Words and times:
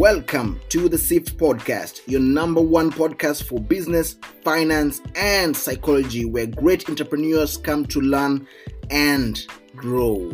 Welcome 0.00 0.62
to 0.70 0.88
the 0.88 0.96
SIFT 0.96 1.36
Podcast, 1.36 2.00
your 2.06 2.22
number 2.22 2.62
one 2.62 2.90
podcast 2.90 3.42
for 3.42 3.60
business, 3.60 4.16
finance, 4.42 5.02
and 5.14 5.54
psychology, 5.54 6.24
where 6.24 6.46
great 6.46 6.88
entrepreneurs 6.88 7.58
come 7.58 7.84
to 7.88 8.00
learn 8.00 8.48
and 8.88 9.46
grow. 9.76 10.32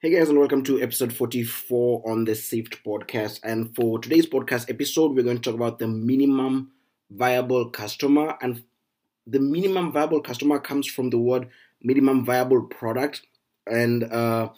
Hey 0.00 0.10
guys, 0.10 0.28
and 0.28 0.36
welcome 0.36 0.64
to 0.64 0.82
episode 0.82 1.12
44 1.12 2.02
on 2.04 2.24
the 2.24 2.34
SIFT 2.34 2.82
Podcast. 2.84 3.38
And 3.44 3.72
for 3.76 4.00
today's 4.00 4.26
podcast 4.26 4.68
episode, 4.68 5.14
we're 5.14 5.22
going 5.22 5.38
to 5.38 5.42
talk 5.48 5.54
about 5.54 5.78
the 5.78 5.86
minimum 5.86 6.72
viable 7.08 7.70
customer. 7.70 8.36
And 8.42 8.64
the 9.28 9.38
minimum 9.38 9.92
viable 9.92 10.20
customer 10.20 10.58
comes 10.58 10.88
from 10.88 11.10
the 11.10 11.18
word 11.18 11.48
minimum 11.82 12.24
viable 12.24 12.62
product 12.62 13.22
and 13.66 14.04
uh, 14.04 14.50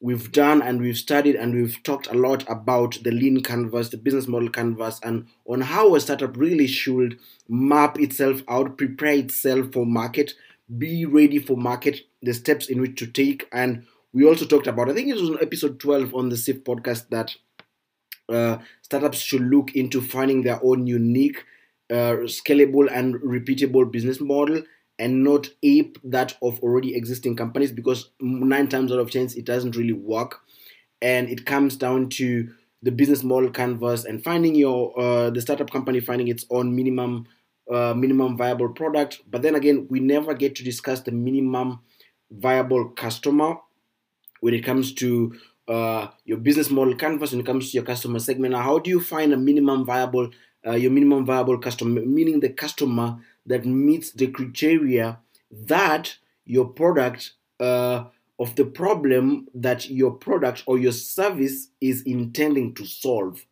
we've 0.00 0.32
done 0.32 0.60
and 0.60 0.80
we've 0.80 0.98
studied 0.98 1.34
and 1.34 1.54
we've 1.54 1.82
talked 1.82 2.06
a 2.08 2.14
lot 2.14 2.44
about 2.48 2.98
the 3.04 3.10
lean 3.10 3.42
canvas, 3.42 3.88
the 3.88 3.96
business 3.96 4.28
model 4.28 4.50
canvas, 4.50 5.00
and 5.02 5.26
on 5.46 5.62
how 5.62 5.94
a 5.94 6.00
startup 6.00 6.36
really 6.36 6.66
should 6.66 7.18
map 7.48 7.98
itself 7.98 8.42
out, 8.48 8.76
prepare 8.76 9.14
itself 9.14 9.72
for 9.72 9.86
market, 9.86 10.34
be 10.78 11.06
ready 11.06 11.38
for 11.38 11.56
market, 11.56 12.00
the 12.22 12.34
steps 12.34 12.68
in 12.68 12.80
which 12.80 12.98
to 12.98 13.06
take. 13.06 13.48
And 13.50 13.86
we 14.12 14.26
also 14.26 14.44
talked 14.44 14.66
about, 14.66 14.90
I 14.90 14.94
think 14.94 15.08
it 15.08 15.14
was 15.14 15.30
on 15.30 15.38
episode 15.40 15.80
12 15.80 16.14
on 16.14 16.28
the 16.28 16.36
SIFT 16.36 16.64
podcast, 16.64 17.08
that 17.08 17.34
uh, 18.28 18.58
startups 18.82 19.18
should 19.18 19.42
look 19.42 19.74
into 19.74 20.00
finding 20.00 20.42
their 20.42 20.62
own 20.62 20.86
unique, 20.86 21.44
uh, 21.90 22.28
scalable, 22.28 22.88
and 22.90 23.14
repeatable 23.16 23.90
business 23.90 24.20
model 24.20 24.62
and 24.98 25.24
not 25.24 25.48
ape 25.62 25.98
that 26.04 26.36
of 26.40 26.60
already 26.60 26.94
existing 26.94 27.36
companies 27.36 27.72
because 27.72 28.10
nine 28.20 28.68
times 28.68 28.92
out 28.92 28.98
of 28.98 29.10
ten 29.10 29.28
it 29.36 29.44
doesn't 29.44 29.76
really 29.76 29.92
work. 29.92 30.40
And 31.02 31.28
it 31.28 31.44
comes 31.44 31.76
down 31.76 32.08
to 32.10 32.50
the 32.82 32.92
business 32.92 33.22
model 33.22 33.50
canvas 33.50 34.04
and 34.04 34.22
finding 34.22 34.54
your 34.54 34.98
uh, 34.98 35.30
the 35.30 35.40
startup 35.40 35.70
company 35.70 36.00
finding 36.00 36.28
its 36.28 36.44
own 36.50 36.76
minimum 36.76 37.26
uh, 37.70 37.94
minimum 37.94 38.36
viable 38.36 38.68
product. 38.68 39.22
But 39.28 39.42
then 39.42 39.54
again 39.54 39.86
we 39.90 40.00
never 40.00 40.34
get 40.34 40.54
to 40.56 40.64
discuss 40.64 41.00
the 41.00 41.12
minimum 41.12 41.80
viable 42.30 42.90
customer 42.90 43.56
when 44.40 44.54
it 44.54 44.64
comes 44.64 44.92
to 44.94 45.34
uh, 45.66 46.08
your 46.24 46.38
business 46.38 46.70
model 46.70 46.94
canvas 46.94 47.32
when 47.32 47.40
it 47.40 47.46
comes 47.46 47.70
to 47.70 47.76
your 47.76 47.84
customer 47.84 48.18
segment. 48.18 48.52
Now 48.52 48.62
how 48.62 48.78
do 48.78 48.90
you 48.90 49.00
find 49.00 49.32
a 49.32 49.36
minimum 49.36 49.84
viable 49.84 50.30
uh, 50.66 50.72
your 50.72 50.90
minimum 50.90 51.24
viable 51.24 51.58
customer? 51.58 52.02
Meaning 52.02 52.40
the 52.40 52.50
customer 52.50 53.18
that 53.46 53.64
meets 53.64 54.12
the 54.12 54.28
criteria 54.28 55.18
that 55.50 56.16
your 56.44 56.66
product 56.66 57.32
uh, 57.60 58.04
of 58.38 58.56
the 58.56 58.64
problem 58.64 59.46
that 59.54 59.88
your 59.88 60.10
product 60.10 60.64
or 60.66 60.78
your 60.78 60.92
service 60.92 61.68
is 61.80 62.02
intending 62.02 62.74
to 62.74 62.84
solve. 62.84 63.46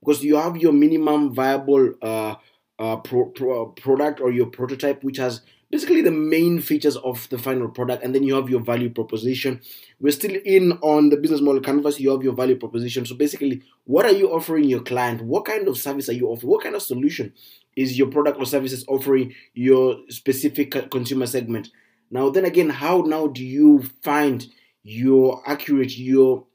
Because 0.00 0.24
you 0.24 0.36
have 0.36 0.56
your 0.56 0.72
minimum 0.72 1.34
viable 1.34 1.94
uh, 2.00 2.36
uh, 2.78 2.96
pro- 2.96 3.26
pro- 3.26 3.66
product 3.66 4.20
or 4.20 4.30
your 4.30 4.46
prototype 4.46 5.02
which 5.04 5.18
has 5.18 5.42
basically 5.70 6.02
the 6.02 6.10
main 6.10 6.60
features 6.60 6.96
of 6.96 7.28
the 7.30 7.38
final 7.38 7.68
product 7.68 8.02
and 8.02 8.14
then 8.14 8.24
you 8.24 8.34
have 8.34 8.50
your 8.50 8.60
value 8.60 8.90
proposition. 8.90 9.60
We're 10.00 10.12
still 10.12 10.36
in 10.44 10.72
on 10.82 11.10
the 11.10 11.16
business 11.16 11.40
model 11.40 11.60
canvas. 11.60 12.00
You 12.00 12.10
have 12.10 12.22
your 12.22 12.34
value 12.34 12.56
proposition. 12.56 13.06
So 13.06 13.14
basically 13.14 13.62
what 13.84 14.04
are 14.04 14.12
you 14.12 14.32
offering 14.32 14.64
your 14.64 14.80
client? 14.80 15.22
What 15.22 15.44
kind 15.44 15.68
of 15.68 15.78
service 15.78 16.08
are 16.08 16.14
you 16.14 16.28
offering? 16.28 16.50
What 16.50 16.64
kind 16.64 16.74
of 16.74 16.82
solution 16.82 17.32
is 17.76 17.96
your 17.96 18.08
product 18.08 18.38
or 18.38 18.46
services 18.46 18.84
offering 18.88 19.34
your 19.54 19.98
specific 20.08 20.90
consumer 20.90 21.26
segment? 21.26 21.70
Now 22.10 22.30
then 22.30 22.44
again 22.44 22.70
how 22.70 23.02
now 23.02 23.28
do 23.28 23.44
you 23.44 23.84
find 24.02 24.46
your 24.82 25.42
accurate 25.46 25.96
your 25.96 26.46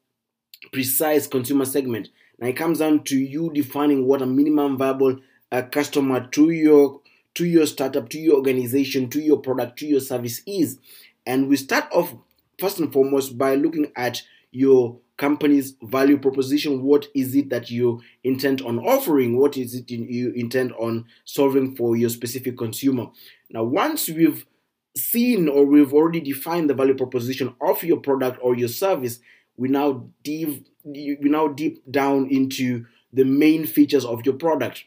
precise 0.74 1.26
consumer 1.26 1.66
segment? 1.66 2.10
Now 2.38 2.48
it 2.48 2.58
comes 2.58 2.80
down 2.80 3.06
to 3.06 3.18
you 3.18 3.50
defining 3.54 4.06
what 4.06 4.22
a 4.22 4.26
minimum 4.26 4.78
viable 4.78 5.20
uh, 5.54 5.62
customer 5.62 6.28
to 6.32 6.50
your 6.50 7.00
to 7.36 7.46
your 7.46 7.66
startup, 7.66 8.10
to 8.10 8.20
your 8.20 8.36
organization, 8.36 9.10
to 9.10 9.22
your 9.22 9.38
product, 9.38 9.80
to 9.80 9.86
your 9.86 10.00
service 10.00 10.42
is. 10.48 10.80
And 11.26 11.48
we 11.48 11.56
start 11.58 11.86
off 11.92 12.16
first 12.60 12.80
and 12.80 12.92
foremost 12.92 13.38
by 13.38 13.56
looking 13.56 13.92
at 13.96 14.22
your 14.52 15.00
company's 15.18 15.76
value 15.82 16.18
proposition. 16.18 16.84
What 16.84 17.08
is 17.14 17.36
it 17.36 17.50
that 17.50 17.70
you 17.70 18.02
intend 18.24 18.62
on 18.62 18.80
offering? 18.80 19.38
What 19.38 19.58
is 19.58 19.74
it 19.74 19.90
you 19.90 20.32
intend 20.32 20.74
on 20.74 21.06
solving 21.24 21.76
for 21.76 21.96
your 21.96 22.10
specific 22.10 22.58
consumer? 22.58 23.08
Now, 23.50 23.64
once 23.64 24.10
we've 24.10 24.46
seen 24.98 25.48
or 25.50 25.66
we've 25.66 25.94
already 25.94 26.22
defined 26.22 26.70
the 26.70 26.74
value 26.74 26.96
proposition 26.96 27.54
of 27.62 27.84
your 27.84 27.98
product 27.98 28.40
or 28.42 28.56
your 28.56 28.70
service, 28.70 29.20
we 29.58 29.70
now 29.70 30.06
deep 30.24 30.68
we 30.84 31.18
now 31.22 31.48
deep 31.48 31.82
down 31.90 32.28
into 32.30 32.86
the 33.12 33.26
main 33.26 33.66
features 33.66 34.06
of 34.06 34.26
your 34.26 34.36
product. 34.36 34.86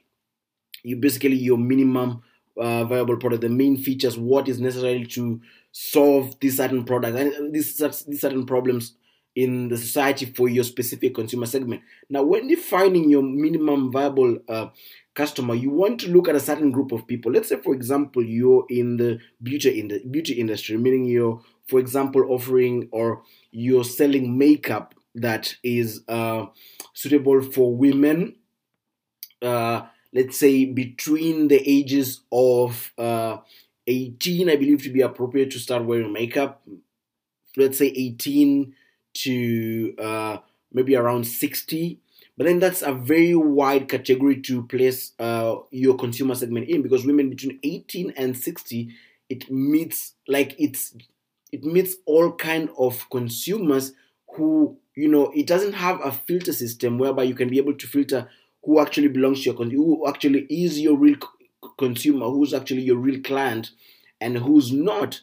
You 0.85 0.97
basically 0.97 1.35
your 1.35 1.59
minimum 1.59 2.23
uh, 2.59 2.85
viable 2.85 3.17
product, 3.17 3.43
the 3.43 3.49
main 3.49 3.77
features, 3.77 4.19
what 4.19 4.49
is 4.49 4.61
necessary 4.61 5.07
to 5.07 5.41
solve 5.73 6.39
this 6.41 6.57
certain 6.57 6.85
product 6.85 7.17
and 7.17 7.55
these, 7.55 7.77
these 7.77 8.21
certain 8.21 8.47
problems 8.47 8.95
in 9.35 9.69
the 9.69 9.77
society 9.77 10.27
for 10.27 10.49
your 10.49 10.65
specific 10.65 11.15
consumer 11.15 11.47
segment. 11.47 11.81
Now, 12.11 12.25
when 12.25 12.49
defining 12.49 13.09
your 13.09 13.23
minimum 13.23 13.93
viable 13.93 14.39
uh, 14.49 14.69
customer, 15.15 15.55
you 15.55 15.71
want 15.71 16.01
to 16.01 16.09
look 16.09 16.29
at 16.29 16.35
a 16.35 16.41
certain 16.41 16.73
group 16.73 16.91
of 16.91 17.07
people. 17.07 17.31
Let's 17.31 17.49
say, 17.49 17.57
for 17.63 17.73
example, 17.73 18.25
you're 18.25 18.65
in 18.69 18.97
the 18.97 19.21
beauty 19.41 19.79
in 19.79 19.89
the 19.89 20.01
beauty 20.11 20.35
industry, 20.35 20.77
meaning 20.77 21.05
you're, 21.05 21.41
for 21.69 21.79
example, 21.79 22.25
offering 22.29 22.89
or 22.91 23.23
you're 23.53 23.85
selling 23.85 24.37
makeup 24.37 24.95
that 25.15 25.55
is 25.63 26.03
uh, 26.09 26.47
suitable 26.93 27.41
for 27.41 27.77
women. 27.77 28.35
Uh, 29.41 29.83
let's 30.13 30.39
say 30.39 30.65
between 30.65 31.49
the 31.49 31.63
ages 31.69 32.21
of 32.33 32.93
uh, 32.99 33.39
18 33.87 34.51
i 34.51 34.57
believe 34.57 34.83
to 34.83 34.91
be 34.91 35.01
appropriate 35.01 35.51
to 35.51 35.59
start 35.59 35.85
wearing 35.85 36.13
makeup. 36.13 36.63
Let's 37.57 37.79
say 37.79 37.87
18 37.87 38.75
to 39.15 39.95
uh, 39.99 40.39
maybe 40.73 40.95
around 40.95 41.27
60 41.27 41.99
but 42.37 42.47
then 42.47 42.61
that's 42.61 42.83
a 42.83 42.93
very 42.93 43.35
wide 43.35 43.89
category 43.89 44.41
to 44.43 44.63
place 44.63 45.13
uh, 45.19 45.57
your 45.73 45.97
consumer 45.97 46.37
segment 46.37 46.69
in 46.69 46.83
because 46.83 47.05
women 47.05 47.29
between 47.31 47.59
18 47.65 48.13
and 48.17 48.37
60 48.37 48.95
it 49.29 49.51
meets 49.51 50.15
like 50.29 50.55
it's 50.59 50.95
it 51.51 51.65
meets 51.65 51.97
all 52.07 52.33
kind 52.33 52.71
of 52.79 53.09
consumers 53.11 53.93
who 54.37 54.79
you 54.95 55.09
know 55.09 55.33
it 55.35 55.47
doesn't 55.47 55.73
have 55.73 56.01
a 56.05 56.13
filter 56.13 56.53
system 56.53 56.99
whereby 56.99 57.25
you 57.25 57.35
can 57.35 57.49
be 57.49 57.59
able 57.59 57.75
to 57.75 57.87
filter 57.87 58.29
who 58.69 58.81
actually 58.81 59.09
belongs 59.09 59.43
to 59.43 59.51
your 59.51 59.65
who 59.65 60.07
actually 60.07 60.41
is 60.51 60.79
your 60.79 60.95
real 60.95 61.17
consumer, 61.79 62.27
who's 62.27 62.53
actually 62.53 62.83
your 62.83 62.99
real 62.99 63.19
client, 63.23 63.71
and 64.21 64.37
who's 64.37 64.71
not. 64.71 65.23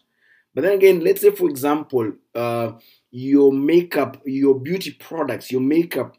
But 0.56 0.64
then 0.64 0.74
again, 0.74 1.02
let's 1.02 1.22
say 1.22 1.30
for 1.30 1.48
example, 1.48 2.14
uh, 2.34 2.72
your 3.12 3.54
makeup, 3.54 4.20
your 4.26 4.60
beauty 4.60 4.90
products, 5.00 5.52
your 5.52 5.62
makeup, 5.62 6.18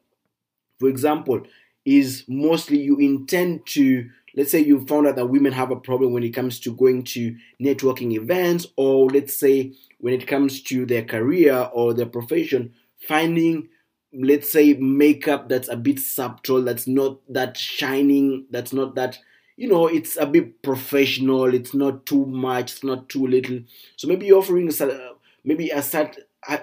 for 0.79 0.89
example, 0.89 1.43
is 1.85 2.23
mostly 2.29 2.79
you 2.79 2.97
intend 2.99 3.67
to 3.67 4.09
let's 4.37 4.53
say 4.53 4.61
you 4.61 4.87
found 4.87 5.09
out 5.09 5.17
that 5.17 5.27
women 5.27 5.53
have 5.53 5.73
a 5.73 5.81
problem 5.81 6.13
when 6.13 6.23
it 6.23 6.31
comes 6.31 6.61
to 6.61 6.77
going 6.77 7.03
to 7.03 7.35
networking 7.61 8.13
events 8.13 8.69
or 8.77 9.11
let's 9.11 9.35
say 9.35 9.73
when 9.99 10.15
it 10.15 10.29
comes 10.29 10.63
to 10.63 10.87
their 10.87 11.03
career 11.03 11.71
or 11.73 11.93
their 11.93 12.07
profession 12.07 12.73
finding 12.99 13.69
let's 14.19 14.51
say 14.51 14.75
makeup 14.75 15.49
that's 15.49 15.69
a 15.69 15.77
bit 15.77 15.99
subtle 15.99 16.63
that's 16.63 16.87
not 16.87 17.19
that 17.29 17.57
shining 17.57 18.47
that's 18.51 18.73
not 18.73 18.95
that 18.95 19.19
you 19.57 19.69
know 19.69 19.87
it's 19.87 20.17
a 20.17 20.27
bit 20.27 20.63
professional 20.63 21.53
it's 21.55 21.75
not 21.75 22.07
too 22.07 22.25
much 22.27 22.73
it's 22.73 22.85
not 22.85 23.09
too 23.09 23.27
little. 23.27 23.61
So 23.97 24.09
maybe 24.09 24.27
you're 24.27 24.39
offering 24.39 24.69
a, 24.69 25.11
maybe 25.45 25.71
a 25.71 25.83
certain 25.83 26.25
a, 26.49 26.61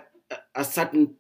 a 0.56 0.64
certain 0.64 1.16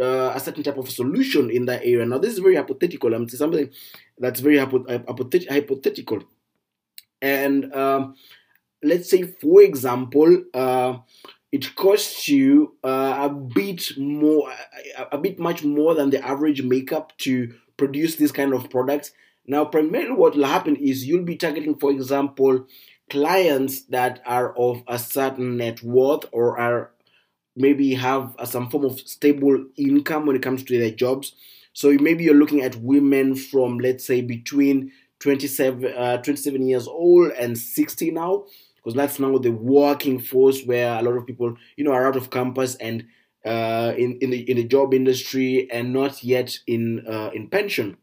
uh, 0.00 0.32
a 0.34 0.40
certain 0.40 0.62
type 0.62 0.78
of 0.78 0.90
solution 0.90 1.50
in 1.50 1.66
that 1.66 1.80
area. 1.82 2.06
Now 2.06 2.18
this 2.18 2.32
is 2.32 2.38
very 2.38 2.54
hypothetical. 2.56 3.12
I'm 3.14 3.28
saying 3.28 3.38
something 3.38 3.70
that's 4.18 4.40
very 4.40 4.58
hypothetical. 4.58 6.22
And 7.20 7.74
um, 7.74 8.14
let's 8.82 9.10
say 9.10 9.22
for 9.24 9.62
example 9.62 10.44
uh, 10.54 10.98
it 11.50 11.74
costs 11.74 12.28
you 12.28 12.74
uh, 12.84 13.16
a 13.22 13.28
bit 13.30 13.96
more, 13.96 14.52
a, 14.96 15.16
a 15.16 15.18
bit 15.18 15.38
much 15.38 15.64
more 15.64 15.94
than 15.94 16.10
the 16.10 16.24
average 16.26 16.62
makeup 16.62 17.16
to 17.18 17.54
produce 17.76 18.16
this 18.16 18.32
kind 18.32 18.52
of 18.52 18.68
products. 18.68 19.12
Now, 19.46 19.64
primarily, 19.64 20.12
what 20.12 20.36
will 20.36 20.44
happen 20.44 20.76
is 20.76 21.06
you'll 21.06 21.24
be 21.24 21.36
targeting, 21.36 21.76
for 21.76 21.90
example, 21.90 22.66
clients 23.08 23.82
that 23.84 24.20
are 24.26 24.54
of 24.58 24.82
a 24.86 24.98
certain 24.98 25.56
net 25.56 25.82
worth 25.82 26.26
or 26.32 26.58
are 26.58 26.90
maybe 27.56 27.94
have 27.94 28.34
some 28.44 28.68
form 28.68 28.84
of 28.84 29.00
stable 29.00 29.64
income 29.76 30.26
when 30.26 30.36
it 30.36 30.42
comes 30.42 30.62
to 30.64 30.78
their 30.78 30.90
jobs. 30.90 31.32
So 31.72 31.92
maybe 31.92 32.24
you're 32.24 32.34
looking 32.34 32.62
at 32.62 32.76
women 32.76 33.34
from, 33.34 33.78
let's 33.78 34.04
say, 34.06 34.20
between 34.20 34.92
27, 35.20 35.92
uh, 35.96 36.18
27 36.18 36.66
years 36.66 36.86
old 36.86 37.32
and 37.32 37.56
60 37.56 38.10
now 38.10 38.44
because 38.88 38.96
that's 38.96 39.18
now 39.18 39.36
the 39.36 39.50
working 39.50 40.18
force 40.18 40.64
where 40.64 40.98
a 40.98 41.02
lot 41.02 41.14
of 41.14 41.26
people, 41.26 41.54
you 41.76 41.84
know, 41.84 41.92
are 41.92 42.06
out 42.06 42.16
of 42.16 42.30
campus 42.30 42.74
and 42.76 43.04
uh, 43.44 43.92
in 43.98 44.16
in 44.22 44.30
the 44.30 44.50
in 44.50 44.56
the 44.56 44.64
job 44.64 44.94
industry 44.94 45.70
and 45.70 45.92
not 45.92 46.24
yet 46.24 46.58
in 46.66 47.06
uh, 47.06 47.28
in 47.34 47.48
pension. 47.48 47.98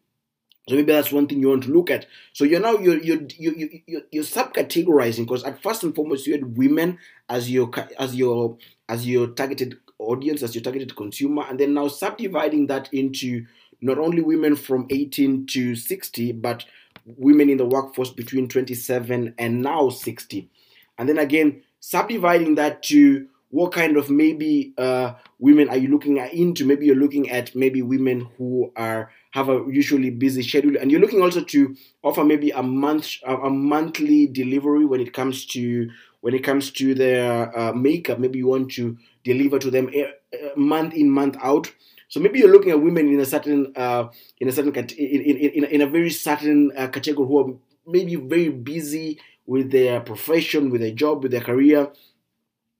So 0.69 0.75
maybe 0.75 0.91
that's 0.91 1.11
one 1.11 1.25
thing 1.25 1.39
you 1.39 1.49
want 1.49 1.63
to 1.63 1.73
look 1.73 1.89
at. 1.89 2.05
So 2.33 2.43
you're 2.43 2.59
now 2.59 2.77
you're 2.77 2.99
you're 2.99 3.23
you 3.35 3.81
you 3.87 4.01
you're 4.11 4.23
subcategorizing 4.23 5.25
because 5.25 5.43
at 5.43 5.63
first 5.63 5.83
and 5.83 5.95
foremost 5.95 6.27
you 6.27 6.33
had 6.33 6.55
women 6.55 6.99
as 7.29 7.49
your 7.49 7.71
as 7.97 8.15
your 8.15 8.59
as 8.87 9.07
your 9.07 9.25
targeted 9.25 9.79
audience 9.97 10.43
as 10.43 10.53
your 10.53 10.61
targeted 10.61 10.95
consumer, 10.95 11.45
and 11.49 11.59
then 11.59 11.73
now 11.73 11.87
subdividing 11.87 12.67
that 12.67 12.93
into 12.93 13.47
not 13.81 13.97
only 13.97 14.21
women 14.21 14.55
from 14.55 14.85
18 14.91 15.47
to 15.47 15.75
60, 15.75 16.33
but 16.33 16.63
women 17.05 17.49
in 17.49 17.57
the 17.57 17.65
workforce 17.65 18.11
between 18.11 18.47
27 18.47 19.33
and 19.39 19.61
now 19.63 19.89
60. 19.89 20.47
And 20.97 21.09
then 21.09 21.17
again, 21.17 21.61
subdividing 21.79 22.55
that 22.55 22.83
to 22.83 23.27
what 23.49 23.71
kind 23.71 23.95
of 23.95 24.09
maybe 24.09 24.73
uh, 24.77 25.13
women 25.39 25.69
are 25.69 25.77
you 25.77 25.87
looking 25.87 26.19
at 26.19 26.33
into? 26.33 26.65
Maybe 26.65 26.85
you're 26.85 26.95
looking 26.95 27.29
at 27.29 27.55
maybe 27.55 27.81
women 27.81 28.27
who 28.37 28.71
are 28.75 29.11
have 29.31 29.49
a 29.49 29.63
usually 29.69 30.09
busy 30.09 30.43
schedule, 30.43 30.75
and 30.77 30.91
you're 30.91 31.01
looking 31.01 31.21
also 31.21 31.41
to 31.41 31.75
offer 32.03 32.23
maybe 32.23 32.51
a 32.51 32.63
month 32.63 33.17
a 33.25 33.49
monthly 33.49 34.27
delivery 34.27 34.85
when 34.85 34.99
it 34.99 35.13
comes 35.13 35.45
to 35.47 35.89
when 36.21 36.33
it 36.33 36.43
comes 36.43 36.71
to 36.71 36.93
their 36.95 37.57
uh, 37.57 37.71
makeup. 37.71 38.19
Maybe 38.19 38.39
you 38.39 38.47
want 38.47 38.71
to 38.71 38.97
deliver 39.23 39.59
to 39.59 39.71
them 39.71 39.89
a, 39.93 40.11
a 40.53 40.57
month 40.57 40.93
in 40.93 41.09
month 41.09 41.37
out. 41.41 41.71
So 42.07 42.19
maybe 42.19 42.39
you're 42.39 42.51
looking 42.51 42.71
at 42.71 42.81
women 42.81 43.07
in 43.07 43.19
a 43.19 43.25
certain 43.25 43.71
uh, 43.75 44.09
in 44.39 44.47
a 44.47 44.51
certain 44.51 44.75
in, 44.75 45.21
in, 45.21 45.37
in, 45.37 45.63
in 45.63 45.81
a 45.81 45.87
very 45.87 46.09
certain 46.09 46.71
uh, 46.75 46.87
category 46.87 47.27
who 47.27 47.39
are 47.39 47.53
maybe 47.87 48.15
very 48.15 48.49
busy 48.49 49.19
with 49.45 49.71
their 49.71 49.99
profession, 50.01 50.69
with 50.69 50.81
their 50.81 50.91
job, 50.91 51.23
with 51.23 51.31
their 51.31 51.41
career. 51.41 51.91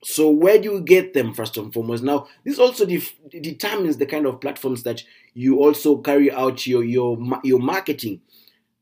So 0.03 0.29
where 0.29 0.59
do 0.59 0.71
you 0.71 0.81
get 0.81 1.13
them 1.13 1.33
first 1.33 1.57
and 1.57 1.73
foremost? 1.73 2.03
Now 2.03 2.27
this 2.43 2.59
also 2.59 2.85
def- 2.85 3.15
determines 3.29 3.97
the 3.97 4.05
kind 4.05 4.25
of 4.25 4.39
platforms 4.39 4.83
that 4.83 5.03
you 5.33 5.59
also 5.63 5.97
carry 5.97 6.31
out 6.31 6.67
your 6.67 6.83
your 6.83 7.17
your 7.43 7.59
marketing, 7.59 8.21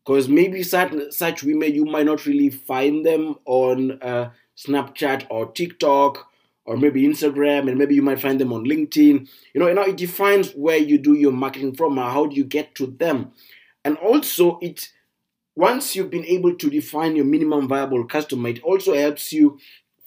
because 0.04 0.28
maybe 0.28 0.64
such 0.64 0.94
such 1.12 1.44
women 1.44 1.74
you 1.74 1.86
might 1.86 2.06
not 2.06 2.26
really 2.26 2.50
find 2.50 3.06
them 3.06 3.36
on 3.46 4.02
uh, 4.02 4.32
Snapchat 4.58 5.28
or 5.30 5.52
TikTok 5.52 6.28
or 6.66 6.78
maybe 6.78 7.04
Instagram, 7.04 7.70
and 7.70 7.78
maybe 7.78 7.96
you 7.96 8.02
might 8.02 8.22
find 8.22 8.40
them 8.40 8.54
on 8.54 8.66
LinkedIn. 8.66 9.28
You 9.54 9.60
know, 9.60 9.68
you 9.68 9.74
know, 9.74 9.84
it 9.84 9.98
defines 9.98 10.52
where 10.52 10.78
you 10.78 10.98
do 10.98 11.14
your 11.14 11.32
marketing 11.34 11.76
from. 11.76 11.98
How 11.98 12.26
do 12.26 12.36
you 12.36 12.46
get 12.46 12.76
to 12.76 12.88
them? 12.88 13.32
And 13.86 13.98
also, 13.98 14.60
it 14.62 14.90
once 15.56 15.96
you've 15.96 16.10
been 16.10 16.26
able 16.26 16.56
to 16.56 16.70
define 16.70 17.16
your 17.16 17.26
minimum 17.26 17.68
viable 17.68 18.06
customer, 18.06 18.50
it 18.50 18.64
also 18.64 18.94
helps 18.94 19.32
you 19.32 19.60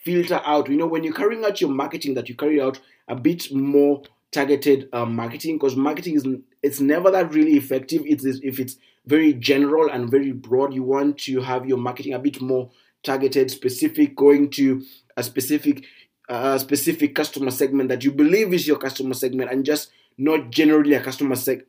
filter 0.05 0.41
out. 0.45 0.69
You 0.69 0.77
know, 0.77 0.87
when 0.87 1.05
you're 1.05 1.15
carrying 1.15 1.45
out 1.45 1.61
your 1.61 1.71
marketing, 1.71 2.15
that 2.15 2.29
you 2.29 2.35
carry 2.35 2.61
out 2.61 2.81
a 3.09 3.15
bit 3.15 3.53
more 3.53 4.03
targeted 4.33 4.89
uh, 4.93 5.07
marketing, 5.07 5.57
because 5.57 5.77
marketing 5.77 6.17
is 6.17 6.27
it's 6.63 6.81
never 6.81 7.11
that 7.11 7.33
really 7.33 7.57
effective. 7.57 8.03
It's 8.05 8.25
if 8.25 8.59
it's 8.59 8.77
very 9.07 9.33
general 9.33 9.89
and 9.89 10.11
very 10.11 10.33
broad. 10.33 10.75
You 10.75 10.83
want 10.83 11.19
to 11.19 11.41
have 11.41 11.67
your 11.67 11.79
marketing 11.79 12.15
a 12.15 12.19
bit 12.19 12.41
more 12.41 12.71
targeted, 13.05 13.51
specific, 13.51 14.17
going 14.17 14.51
to 14.51 14.83
a 15.17 15.23
specific 15.23 15.85
a 16.29 16.59
specific 16.59 17.15
customer 17.15 17.53
segment 17.53 17.89
that 17.89 18.03
you 18.03 18.11
believe 18.11 18.53
is 18.53 18.67
your 18.67 18.79
customer 18.79 19.15
segment, 19.15 19.51
and 19.51 19.65
just 19.65 19.91
not 20.19 20.51
generally 20.51 20.95
a 20.95 21.01
customer 21.01 21.37
seg 21.37 21.63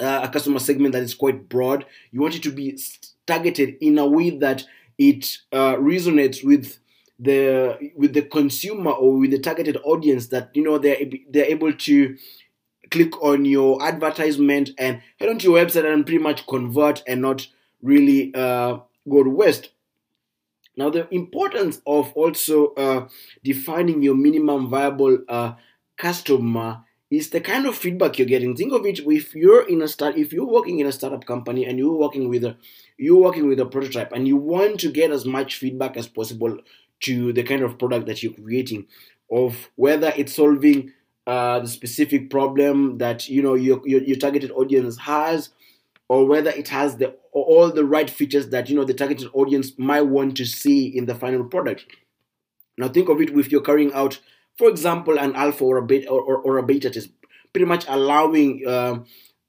uh, 0.00 0.20
a 0.24 0.28
customer 0.28 0.58
segment 0.58 0.92
that 0.92 1.02
is 1.02 1.14
quite 1.14 1.48
broad. 1.48 1.86
You 2.10 2.20
want 2.20 2.34
it 2.34 2.42
to 2.44 2.52
be 2.52 2.78
targeted 3.26 3.76
in 3.80 3.98
a 3.98 4.06
way 4.06 4.30
that 4.30 4.64
it 4.98 5.38
uh, 5.52 5.74
resonates 5.76 6.44
with 6.44 6.78
the 7.18 7.92
with 7.94 8.12
the 8.12 8.22
consumer 8.22 8.90
or 8.90 9.18
with 9.18 9.30
the 9.30 9.38
targeted 9.38 9.76
audience 9.84 10.28
that 10.28 10.50
you 10.54 10.62
know 10.62 10.78
they're 10.78 10.98
they're 11.30 11.44
able 11.44 11.72
to 11.72 12.16
click 12.90 13.20
on 13.22 13.44
your 13.44 13.82
advertisement 13.82 14.70
and 14.78 15.00
head 15.18 15.28
onto 15.28 15.50
your 15.50 15.64
website 15.64 15.90
and 15.90 16.06
pretty 16.06 16.22
much 16.22 16.46
convert 16.46 17.02
and 17.06 17.22
not 17.22 17.46
really 17.82 18.34
uh, 18.34 18.78
go 19.08 19.22
to 19.22 19.30
waste. 19.30 19.70
Now, 20.76 20.90
the 20.90 21.12
importance 21.14 21.80
of 21.86 22.12
also 22.14 22.74
uh, 22.74 23.08
defining 23.44 24.02
your 24.02 24.16
minimum 24.16 24.68
viable 24.68 25.18
uh, 25.28 25.52
customer 25.96 26.84
is 27.10 27.30
the 27.30 27.40
kind 27.40 27.66
of 27.66 27.76
feedback 27.76 28.18
you're 28.18 28.26
getting. 28.26 28.56
Think 28.56 28.72
of 28.72 28.86
it 28.86 29.00
if 29.00 29.34
you're 29.34 29.66
in 29.68 29.82
a 29.82 29.88
start, 29.88 30.16
if 30.16 30.32
you're 30.32 30.46
working 30.46 30.80
in 30.80 30.86
a 30.86 30.92
startup 30.92 31.26
company 31.26 31.64
and 31.64 31.78
you're 31.78 31.92
working 31.92 32.28
with 32.28 32.44
a 32.44 32.56
you're 32.96 33.22
working 33.22 33.48
with 33.48 33.60
a 33.60 33.66
prototype 33.66 34.12
and 34.12 34.26
you 34.26 34.36
want 34.36 34.80
to 34.80 34.90
get 34.90 35.10
as 35.10 35.24
much 35.24 35.56
feedback 35.56 35.96
as 35.96 36.06
possible 36.06 36.58
to 37.00 37.32
the 37.32 37.42
kind 37.42 37.62
of 37.62 37.78
product 37.78 38.06
that 38.06 38.22
you're 38.22 38.32
creating, 38.32 38.86
of 39.30 39.70
whether 39.76 40.12
it's 40.16 40.36
solving 40.36 40.92
uh, 41.26 41.60
the 41.60 41.68
specific 41.68 42.30
problem 42.30 42.98
that 42.98 43.28
you 43.28 43.42
know 43.42 43.54
your, 43.54 43.80
your, 43.84 44.02
your 44.02 44.16
targeted 44.16 44.50
audience 44.52 44.98
has, 44.98 45.50
or 46.08 46.26
whether 46.26 46.50
it 46.50 46.68
has 46.68 46.96
the 46.96 47.14
all 47.32 47.70
the 47.70 47.84
right 47.84 48.08
features 48.08 48.48
that 48.50 48.68
you 48.68 48.76
know 48.76 48.84
the 48.84 48.94
targeted 48.94 49.28
audience 49.34 49.72
might 49.78 50.02
want 50.02 50.36
to 50.36 50.44
see 50.44 50.86
in 50.86 51.06
the 51.06 51.14
final 51.14 51.44
product. 51.44 51.86
Now 52.76 52.88
think 52.88 53.08
of 53.08 53.20
it 53.20 53.30
if 53.30 53.52
you're 53.52 53.60
carrying 53.60 53.92
out, 53.92 54.20
for 54.56 54.68
example, 54.68 55.18
an 55.18 55.34
alpha 55.34 55.64
or 55.64 55.78
a 55.78 55.82
beta 55.82 56.08
or, 56.08 56.20
or, 56.20 56.36
or 56.38 56.58
a 56.58 56.62
beta 56.62 56.90
test, 56.90 57.08
pretty 57.52 57.66
much 57.66 57.84
allowing 57.88 58.66
uh, 58.66 58.98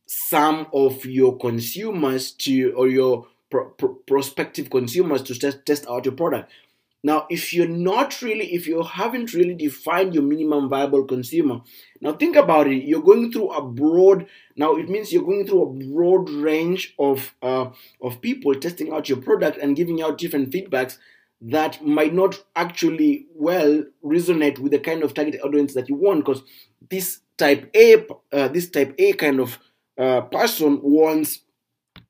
some 0.06 0.68
of 0.74 1.06
your 1.06 1.38
consumers 1.38 2.32
to 2.32 2.72
or 2.74 2.88
your 2.88 3.28
pro- 3.50 3.70
pro- 3.70 3.96
prospective 4.08 4.70
consumers 4.70 5.22
to 5.24 5.38
test, 5.38 5.66
test 5.66 5.86
out 5.90 6.06
your 6.06 6.16
product. 6.16 6.52
Now, 7.04 7.28
if 7.30 7.54
you're 7.54 7.68
not 7.68 8.20
really, 8.24 8.52
if 8.52 8.66
you 8.66 8.82
haven't 8.82 9.32
really 9.32 9.54
defined 9.54 10.16
your 10.16 10.24
minimum 10.24 10.70
viable 10.70 11.06
consumer, 11.06 11.62
now 12.02 12.14
think 12.14 12.36
about 12.36 12.66
it. 12.66 12.84
You're 12.84 13.04
going 13.04 13.32
through 13.32 13.52
a 13.52 13.62
broad. 13.62 14.26
Now 14.56 14.76
it 14.76 14.90
means 14.90 15.14
you're 15.14 15.24
going 15.24 15.46
through 15.46 15.62
a 15.62 15.86
broad 15.88 16.32
range 16.32 16.96
of 16.98 17.36
uh, 17.44 17.70
of 18.02 18.22
people 18.22 18.56
testing 18.56 18.92
out 18.92 19.08
your 19.08 19.20
product 19.20 19.60
and 19.60 19.76
giving 19.76 20.02
out 20.02 20.18
different 20.18 20.50
feedbacks 20.50 20.98
that 21.42 21.86
might 21.86 22.14
not 22.14 22.44
actually 22.56 23.28
well 23.36 23.84
resonate 24.04 24.60
with 24.60 24.72
the 24.72 24.80
kind 24.80 25.04
of 25.04 25.14
target 25.14 25.42
audience 25.44 25.74
that 25.74 25.90
you 25.90 25.96
want. 25.96 26.26
Because 26.26 26.44
this 26.90 27.20
type 27.38 27.70
A, 27.76 28.06
uh, 28.32 28.48
this 28.48 28.70
type 28.70 28.96
A 28.98 29.14
kind 29.14 29.40
of 29.40 29.60
uh, 29.98 30.22
person 30.22 30.80
wants 30.82 31.42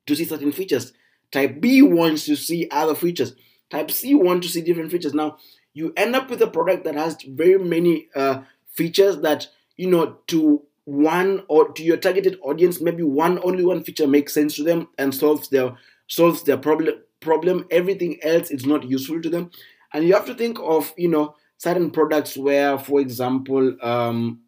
to 0.06 0.14
see 0.14 0.24
certain 0.24 0.52
features. 0.52 0.92
Type 1.32 1.60
B 1.60 1.82
wants 1.82 2.24
to 2.26 2.36
see 2.36 2.68
other 2.70 2.94
features 2.94 3.34
Type 3.70 3.90
C 3.90 4.14
wants 4.14 4.46
to 4.46 4.52
see 4.52 4.60
different 4.62 4.92
features. 4.92 5.14
Now 5.14 5.38
you 5.74 5.92
end 5.96 6.14
up 6.14 6.30
with 6.30 6.40
a 6.42 6.46
product 6.46 6.84
that 6.84 6.94
has 6.94 7.16
very 7.22 7.58
many 7.58 8.08
uh, 8.14 8.42
features 8.68 9.20
that 9.20 9.48
you 9.76 9.90
know 9.90 10.18
to 10.28 10.62
one 10.84 11.42
or 11.48 11.72
to 11.72 11.82
your 11.82 11.96
targeted 11.96 12.38
audience 12.42 12.80
maybe 12.80 13.02
one 13.02 13.40
only 13.42 13.64
one 13.64 13.82
feature 13.82 14.06
makes 14.06 14.32
sense 14.32 14.54
to 14.54 14.62
them 14.62 14.86
and 14.96 15.12
solves 15.12 15.48
their 15.48 15.76
solves 16.06 16.44
their 16.44 16.56
problem 16.56 16.94
problem 17.26 17.66
everything 17.70 18.18
else 18.22 18.50
is 18.50 18.64
not 18.72 18.88
useful 18.96 19.20
to 19.20 19.28
them 19.28 19.50
and 19.92 20.06
you 20.06 20.14
have 20.14 20.26
to 20.26 20.34
think 20.34 20.58
of 20.60 20.92
you 20.96 21.08
know 21.08 21.34
certain 21.58 21.90
products 21.90 22.36
where 22.36 22.78
for 22.78 23.00
example 23.00 23.76
um, 23.82 24.40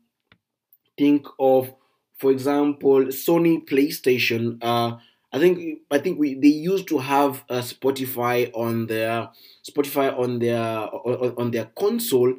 think 0.97 1.27
of 1.39 1.75
for 2.19 2.31
example 2.31 3.07
sony 3.25 3.55
playstation 3.71 4.59
uh, 4.63 4.97
I 5.33 5.39
think 5.39 5.81
I 5.91 5.99
think 5.99 6.19
we 6.19 6.35
they 6.35 6.49
used 6.49 6.89
to 6.89 6.99
have 6.99 7.47
Spotify 7.49 8.51
on 8.55 8.87
their 8.87 9.29
Spotify 9.69 10.19
on 10.19 10.39
their 10.39 10.65
on, 10.65 11.35
on 11.37 11.51
their 11.51 11.67
console, 11.77 12.35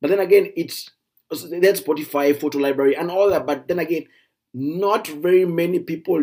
but 0.00 0.10
then 0.10 0.20
again 0.20 0.52
it's 0.56 0.90
that 1.30 1.82
Spotify 1.82 2.38
photo 2.38 2.58
library 2.58 2.96
and 2.96 3.10
all 3.10 3.30
that. 3.30 3.46
But 3.46 3.66
then 3.66 3.80
again, 3.80 4.06
not 4.54 5.08
very 5.08 5.44
many 5.44 5.80
people 5.80 6.22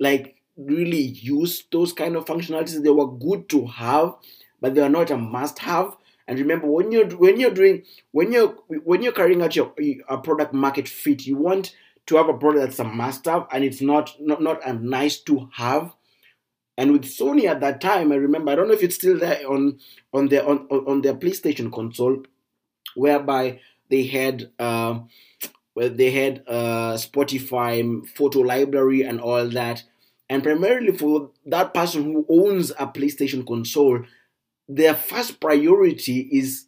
like 0.00 0.36
really 0.56 1.02
use 1.02 1.64
those 1.72 1.92
kind 1.92 2.16
of 2.16 2.24
functionalities. 2.24 2.82
They 2.82 2.90
were 2.90 3.10
good 3.10 3.48
to 3.50 3.66
have, 3.66 4.14
but 4.60 4.74
they 4.74 4.80
are 4.80 4.88
not 4.88 5.10
a 5.10 5.16
must-have. 5.16 5.96
And 6.26 6.38
remember, 6.38 6.66
when 6.66 6.90
you're 6.90 7.08
when 7.16 7.38
you're 7.38 7.50
doing 7.50 7.82
when 8.12 8.32
you're 8.32 8.56
when 8.68 9.02
you're 9.02 9.12
carrying 9.12 9.42
out 9.42 9.54
your 9.54 9.74
a 10.08 10.18
product 10.18 10.54
market 10.54 10.88
fit, 10.88 11.26
you 11.26 11.36
want 11.36 11.74
to 12.06 12.16
have 12.16 12.28
a 12.28 12.34
product 12.34 12.64
that's 12.64 12.78
a 12.78 12.84
must 12.84 13.24
have 13.24 13.46
and 13.50 13.64
it's 13.64 13.80
not, 13.80 14.14
not, 14.20 14.42
not 14.42 14.66
a 14.66 14.72
nice 14.72 15.18
to 15.20 15.48
have. 15.52 15.94
And 16.76 16.92
with 16.92 17.04
Sony 17.04 17.44
at 17.44 17.60
that 17.60 17.80
time, 17.80 18.12
I 18.12 18.16
remember, 18.16 18.50
I 18.50 18.56
don't 18.56 18.66
know 18.68 18.74
if 18.74 18.82
it's 18.82 18.96
still 18.96 19.18
there 19.18 19.48
on, 19.48 19.78
on, 20.12 20.28
their, 20.28 20.46
on, 20.46 20.66
on 20.70 21.02
their 21.02 21.14
PlayStation 21.14 21.72
console, 21.72 22.24
whereby 22.96 23.60
they 23.90 24.04
had 24.04 24.50
uh, 24.58 25.00
where 25.74 25.88
they 25.88 26.10
had 26.10 26.42
uh, 26.46 26.94
Spotify 26.94 28.06
photo 28.08 28.40
library 28.40 29.02
and 29.02 29.20
all 29.20 29.48
that. 29.48 29.82
And 30.28 30.42
primarily 30.42 30.96
for 30.96 31.30
that 31.46 31.74
person 31.74 32.04
who 32.04 32.26
owns 32.28 32.70
a 32.72 32.86
PlayStation 32.86 33.46
console, 33.46 34.04
their 34.68 34.94
first 34.94 35.40
priority 35.40 36.20
is 36.32 36.66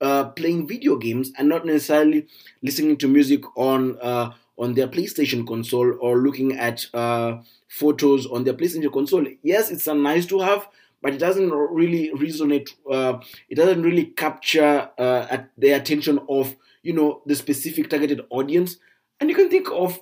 uh, 0.00 0.24
playing 0.30 0.68
video 0.68 0.96
games 0.96 1.32
and 1.36 1.48
not 1.48 1.66
necessarily 1.66 2.26
listening 2.62 2.96
to 2.98 3.08
music 3.08 3.42
on 3.56 3.98
uh, 4.00 4.32
on 4.58 4.74
their 4.74 4.88
PlayStation 4.88 5.46
console 5.46 5.96
or 6.00 6.18
looking 6.18 6.56
at 6.58 6.86
uh, 6.92 7.38
photos 7.68 8.26
on 8.26 8.44
their 8.44 8.54
PlayStation 8.54 8.92
console. 8.92 9.26
Yes, 9.42 9.70
it's 9.70 9.86
a 9.86 9.94
nice 9.94 10.26
to 10.26 10.40
have, 10.40 10.68
but 11.00 11.14
it 11.14 11.18
doesn't 11.18 11.50
really 11.50 12.10
resonate. 12.14 12.70
Uh, 12.90 13.20
it 13.48 13.54
doesn't 13.54 13.82
really 13.82 14.06
capture 14.06 14.90
uh, 14.98 15.38
the 15.56 15.70
attention 15.70 16.18
of 16.28 16.56
you 16.82 16.92
know 16.92 17.22
the 17.26 17.34
specific 17.34 17.88
targeted 17.90 18.20
audience. 18.30 18.76
And 19.20 19.28
you 19.28 19.34
can 19.34 19.50
think 19.50 19.68
of 19.72 19.98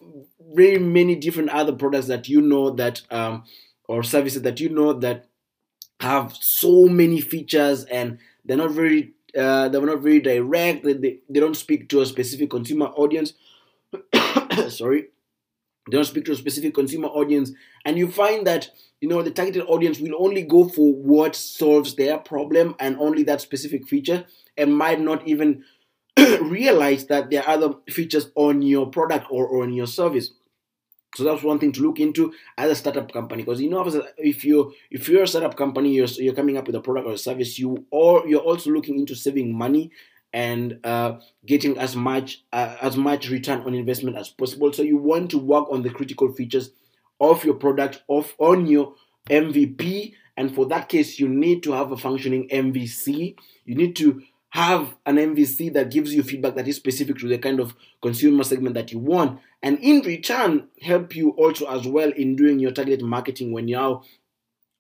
very 0.57 0.79
many 0.79 1.15
different 1.15 1.51
other 1.51 1.73
products 1.73 2.07
that 2.07 2.29
you 2.29 2.41
know 2.41 2.71
that 2.71 3.03
um, 3.11 3.45
or 3.89 4.03
services 4.03 4.43
that 4.43 4.59
you 4.59 4.69
know 4.69 4.93
that 4.93 5.27
have 6.01 6.37
so 6.41 6.87
many 6.87 7.21
features 7.21 7.85
and 7.85 8.19
they're 8.45 8.57
not 8.57 8.71
very 8.71 9.13
uh, 9.37 9.69
they're 9.69 9.83
not 9.85 10.01
very 10.01 10.21
direct. 10.21 10.85
They, 10.85 10.95
they, 10.95 11.19
they 11.29 11.41
don't 11.41 11.57
speak 11.57 11.89
to 11.91 12.01
a 12.01 12.07
specific 12.07 12.51
consumer 12.51 12.87
audience. 12.87 13.35
Sorry, 14.69 15.09
they 15.91 15.97
don't 15.97 16.05
speak 16.05 16.25
to 16.27 16.33
a 16.33 16.37
specific 16.37 16.75
consumer 16.75 17.09
audience, 17.09 17.53
and 17.85 17.99
you 17.99 18.11
find 18.11 18.47
that 18.47 18.71
you 19.01 19.09
know 19.09 19.23
the 19.23 19.31
targeted 19.31 19.65
audience 19.69 20.01
will 20.01 20.15
only 20.19 20.43
go 20.43 20.69
for 20.69 20.95
what 20.95 21.37
solves 21.37 21.97
their 21.97 22.19
problem 22.19 22.75
and 22.81 22.97
only 22.99 23.23
that 23.25 23.41
specific 23.41 23.87
feature, 23.87 24.25
and 24.57 24.77
might 24.77 25.01
not 25.01 25.27
even 25.29 25.65
realize 26.41 27.07
that 27.07 27.31
there 27.31 27.43
are 27.43 27.51
other 27.51 27.75
features 27.91 28.31
on 28.35 28.63
your 28.63 28.87
product 28.87 29.27
or, 29.31 29.47
or 29.47 29.63
on 29.63 29.75
your 29.75 29.87
service. 29.87 30.31
So 31.17 31.25
that's 31.25 31.43
one 31.43 31.59
thing 31.59 31.73
to 31.73 31.83
look 31.83 31.99
into 31.99 32.35
as 32.59 32.71
a 32.71 32.75
startup 32.75 33.11
company, 33.11 33.43
because 33.43 33.61
you 33.61 33.71
know 33.71 33.87
if 34.19 34.45
you 34.45 34.75
if 34.91 35.09
you're 35.09 35.23
a 35.23 35.29
startup 35.29 35.57
company, 35.57 35.95
you're 35.95 36.07
you're 36.07 36.35
coming 36.35 36.59
up 36.59 36.67
with 36.67 36.77
a 36.77 36.81
product 36.81 37.07
or 37.07 37.13
a 37.13 37.19
service, 37.19 37.59
you 37.59 37.87
or 37.91 38.29
you're 38.29 38.41
also 38.41 38.71
looking 38.71 38.99
into 38.99 39.15
saving 39.15 39.57
money 39.57 39.91
and 40.35 40.79
uh, 40.85 41.19
getting 41.47 41.79
as 41.79 41.97
much 41.97 42.45
uh, 42.53 42.77
as 42.83 42.99
much 42.99 43.31
return 43.31 43.61
on 43.63 43.73
investment 43.73 44.19
as 44.19 44.29
possible. 44.29 44.71
So 44.75 44.83
you 44.83 44.99
want 44.99 45.31
to 45.31 45.39
work 45.39 45.71
on 45.71 45.83
the 45.83 45.89
critical 45.89 46.31
features 46.31 46.71
of 47.19 47.45
your 47.45 47.55
product, 47.55 48.03
of 48.11 48.35
on 48.39 48.67
your 48.67 48.93
MVP, 49.31 50.13
and 50.37 50.55
for 50.55 50.67
that 50.67 50.91
case, 50.91 51.19
you 51.19 51.31
need 51.31 51.63
to 51.63 51.73
have 51.73 51.93
a 51.93 51.97
functioning 51.97 52.47
MVC. 52.51 53.37
You 53.65 53.75
need 53.75 53.97
to 53.97 54.23
have 54.57 54.97
an 55.05 55.17
MVC 55.17 55.71
that 55.75 55.91
gives 55.91 56.15
you 56.15 56.23
feedback 56.23 56.55
that 56.55 56.67
is 56.67 56.77
specific 56.77 57.19
to 57.19 57.29
the 57.29 57.37
kind 57.37 57.61
of 57.61 57.75
consumer 58.01 58.43
segment 58.43 58.75
that 58.75 58.91
you 58.91 58.99
want, 58.99 59.39
and 59.63 59.79
in 59.81 60.01
return, 60.01 60.69
help 60.81 61.15
you 61.15 61.31
also 61.33 61.67
as 61.67 61.87
well 61.87 62.11
in 62.13 62.37
doing 62.37 62.59
your 62.59 62.71
targeted 62.71 63.03
marketing 63.03 63.53
when 63.53 63.69
you're 63.69 64.03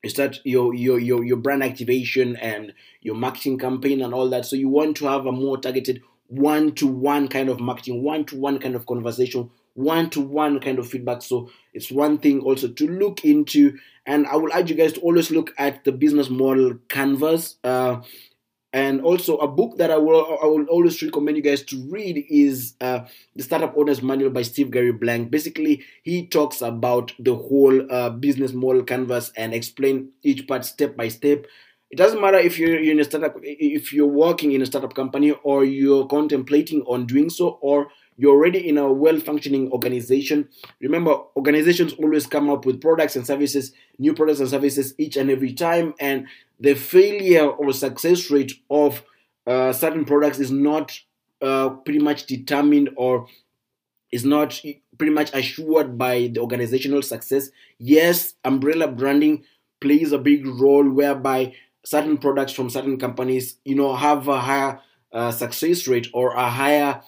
you 0.02 0.10
start 0.10 0.40
your, 0.44 0.72
your 0.74 0.98
your 0.98 1.24
your 1.24 1.36
brand 1.36 1.62
activation 1.62 2.36
and 2.36 2.72
your 3.02 3.16
marketing 3.16 3.58
campaign 3.58 4.00
and 4.00 4.14
all 4.14 4.30
that. 4.30 4.46
So 4.46 4.56
you 4.56 4.70
want 4.70 4.96
to 4.98 5.06
have 5.08 5.26
a 5.26 5.32
more 5.32 5.58
targeted 5.58 6.00
one-to-one 6.28 7.28
kind 7.28 7.50
of 7.50 7.60
marketing, 7.60 8.02
one-to-one 8.02 8.58
kind 8.58 8.74
of 8.74 8.86
conversation, 8.86 9.50
one-to-one 9.74 10.60
kind 10.60 10.78
of 10.78 10.88
feedback. 10.88 11.22
So 11.22 11.50
it's 11.74 11.90
one 11.90 12.18
thing 12.18 12.40
also 12.40 12.68
to 12.68 12.88
look 12.88 13.24
into. 13.24 13.78
And 14.06 14.26
I 14.26 14.36
will 14.36 14.50
urge 14.54 14.70
you 14.70 14.76
guys 14.76 14.94
to 14.94 15.00
always 15.00 15.30
look 15.30 15.52
at 15.58 15.84
the 15.84 15.92
business 15.92 16.30
model 16.30 16.78
canvas. 16.88 17.56
Uh, 17.62 18.00
and 18.72 19.00
also, 19.00 19.38
a 19.38 19.48
book 19.48 19.78
that 19.78 19.90
I 19.90 19.96
will 19.96 20.38
I 20.42 20.46
will 20.46 20.64
always 20.66 21.00
recommend 21.00 21.36
you 21.36 21.42
guys 21.42 21.62
to 21.64 21.88
read 21.88 22.26
is 22.28 22.74
uh, 22.80 23.00
the 23.34 23.42
Startup 23.42 23.72
Owner's 23.76 24.02
Manual 24.02 24.30
by 24.30 24.42
Steve 24.42 24.70
Gary 24.70 24.92
Blank. 24.92 25.30
Basically, 25.30 25.84
he 26.02 26.26
talks 26.26 26.60
about 26.60 27.12
the 27.18 27.34
whole 27.34 27.90
uh, 27.90 28.10
business 28.10 28.52
model 28.52 28.82
canvas 28.82 29.32
and 29.36 29.54
explain 29.54 30.10
each 30.22 30.46
part 30.46 30.64
step 30.64 30.96
by 30.96 31.08
step. 31.08 31.46
It 31.90 31.96
doesn't 31.96 32.20
matter 32.20 32.38
if 32.38 32.58
you're 32.58 32.78
in 32.78 32.98
a 32.98 33.04
startup, 33.04 33.36
if 33.42 33.92
you're 33.92 34.06
working 34.06 34.52
in 34.52 34.60
a 34.60 34.66
startup 34.66 34.94
company, 34.94 35.30
or 35.44 35.64
you're 35.64 36.06
contemplating 36.08 36.82
on 36.82 37.06
doing 37.06 37.30
so, 37.30 37.58
or 37.62 37.88
you're 38.16 38.32
already 38.32 38.66
in 38.66 38.78
a 38.78 38.92
well-functioning 38.92 39.70
organization. 39.72 40.48
Remember, 40.80 41.18
organizations 41.36 41.92
always 41.94 42.26
come 42.26 42.48
up 42.48 42.64
with 42.64 42.80
products 42.80 43.16
and 43.16 43.26
services, 43.26 43.72
new 43.98 44.14
products 44.14 44.40
and 44.40 44.48
services 44.48 44.94
each 44.98 45.16
and 45.16 45.30
every 45.30 45.52
time, 45.52 45.94
and 46.00 46.26
the 46.58 46.74
failure 46.74 47.46
or 47.48 47.72
success 47.72 48.30
rate 48.30 48.54
of 48.70 49.02
uh, 49.46 49.72
certain 49.72 50.04
products 50.04 50.38
is 50.38 50.50
not 50.50 50.98
uh, 51.42 51.68
pretty 51.68 52.00
much 52.00 52.26
determined 52.26 52.90
or 52.96 53.26
is 54.10 54.24
not 54.24 54.60
pretty 54.98 55.12
much 55.12 55.32
assured 55.34 55.98
by 55.98 56.30
the 56.32 56.40
organizational 56.40 57.02
success. 57.02 57.50
Yes, 57.78 58.34
umbrella 58.44 58.88
branding 58.88 59.44
plays 59.80 60.12
a 60.12 60.18
big 60.18 60.46
role 60.46 60.88
whereby 60.88 61.52
certain 61.84 62.16
products 62.16 62.52
from 62.52 62.70
certain 62.70 62.96
companies, 62.98 63.58
you 63.64 63.74
know, 63.74 63.94
have 63.94 64.26
a 64.26 64.40
higher 64.40 64.80
uh, 65.12 65.30
success 65.30 65.86
rate 65.86 66.08
or 66.12 66.32
a 66.32 66.48
higher 66.48 67.02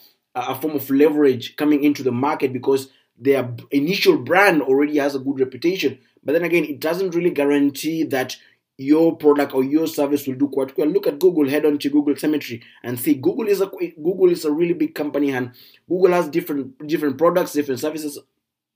a 0.46 0.54
form 0.54 0.74
of 0.76 0.88
leverage 0.90 1.56
coming 1.56 1.84
into 1.84 2.02
the 2.02 2.12
market 2.12 2.52
because 2.52 2.90
their 3.18 3.52
initial 3.70 4.18
brand 4.18 4.62
already 4.62 4.98
has 4.98 5.14
a 5.14 5.18
good 5.18 5.40
reputation. 5.40 5.98
But 6.24 6.32
then 6.32 6.44
again, 6.44 6.64
it 6.64 6.80
doesn't 6.80 7.14
really 7.14 7.30
guarantee 7.30 8.04
that 8.04 8.36
your 8.76 9.16
product 9.16 9.54
or 9.54 9.64
your 9.64 9.88
service 9.88 10.26
will 10.26 10.36
do 10.36 10.48
quite 10.48 10.76
well. 10.78 10.86
Look 10.86 11.08
at 11.08 11.18
Google, 11.18 11.48
head 11.48 11.66
on 11.66 11.78
to 11.78 11.90
Google 11.90 12.16
Cemetery 12.16 12.62
and 12.84 12.98
see 12.98 13.14
Google 13.14 13.48
is 13.48 13.60
a 13.60 13.66
Google 13.66 14.30
is 14.30 14.44
a 14.44 14.52
really 14.52 14.74
big 14.74 14.94
company 14.94 15.32
and 15.32 15.52
Google 15.88 16.12
has 16.12 16.28
different 16.28 16.86
different 16.86 17.18
products, 17.18 17.52
different 17.52 17.80
services, 17.80 18.18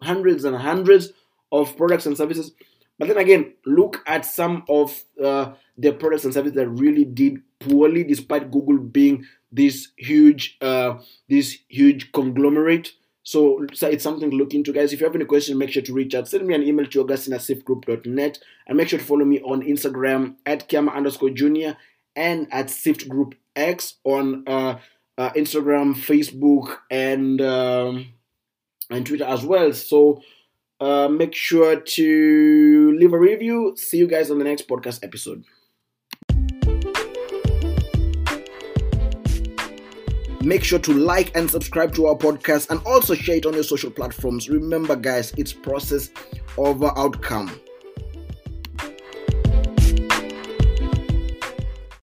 hundreds 0.03 0.45
and 0.45 0.57
hundreds 0.57 1.13
of 1.53 1.77
products 1.77 2.07
and 2.07 2.17
services. 2.17 2.53
But 3.03 3.09
then 3.09 3.19
again, 3.19 3.55
look 3.67 4.01
at 4.07 4.25
some 4.25 4.63
of 4.69 5.03
uh, 5.21 5.55
the 5.77 5.91
products 5.91 6.23
and 6.23 6.33
services 6.33 6.55
that 6.55 6.69
really 6.69 7.05
did 7.05 7.43
poorly, 7.59 8.05
despite 8.05 8.53
Google 8.53 8.79
being 8.79 9.27
this 9.51 9.89
huge 9.97 10.57
uh, 10.61 11.01
this 11.29 11.59
huge 11.67 12.13
conglomerate. 12.13 12.93
So, 13.25 13.67
so 13.73 13.89
it's 13.89 14.05
something 14.05 14.31
to 14.31 14.37
look 14.37 14.55
into, 14.55 14.73
guys. 14.73 14.93
If 14.93 15.01
you 15.01 15.07
have 15.07 15.17
any 15.17 15.25
questions, 15.25 15.59
make 15.59 15.71
sure 15.71 15.83
to 15.83 15.93
reach 15.93 16.15
out. 16.15 16.29
Send 16.29 16.47
me 16.47 16.55
an 16.55 16.63
email 16.63 16.87
to 16.87 17.01
augustine 17.01 17.35
and 17.35 18.77
make 18.77 18.89
sure 18.89 18.99
to 19.01 19.05
follow 19.05 19.25
me 19.25 19.41
on 19.41 19.63
Instagram 19.63 20.37
at 20.47 20.69
Kiama 20.69 20.95
underscore 20.95 21.31
junior 21.31 21.77
and 22.15 22.47
at 22.53 22.71
Sift 22.71 23.09
Group 23.09 23.35
X 23.57 23.97
on 24.05 24.45
uh, 24.47 24.79
uh, 25.19 25.31
Instagram, 25.31 25.97
Facebook, 25.97 26.77
and 26.89 27.41
um, 27.41 28.13
and 28.91 29.05
Twitter 29.05 29.25
as 29.25 29.45
well. 29.45 29.73
So 29.73 30.23
uh, 30.83 31.09
make 31.09 31.33
sure 31.33 31.81
to 31.81 32.97
leave 32.99 33.13
a 33.13 33.19
review. 33.19 33.75
See 33.77 33.99
you 33.99 34.09
guys 34.09 34.31
on 34.33 34.39
the 34.39 34.45
next 34.45 34.67
podcast 34.67 35.05
episode. 35.05 35.45
Make 40.43 40.65
sure 40.65 40.81
to 40.81 40.93
like 40.93 41.37
and 41.37 41.49
subscribe 41.49 41.95
to 41.95 42.07
our 42.07 42.17
podcast 42.17 42.71
and 42.71 42.81
also 42.85 43.15
share 43.15 43.37
it 43.37 43.47
on 43.47 43.55
your 43.55 43.63
social 43.63 43.93
platforms. 43.93 44.51
Remember, 44.51 44.97
guys, 44.97 45.33
it's 45.37 45.53
process 45.53 46.11
over 46.59 46.91
outcome. 46.97 47.61